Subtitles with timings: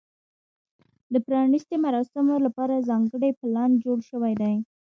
[1.13, 4.55] د پرانیستې مراسمو لپاره ځانګړی پلان جوړ شوی دی.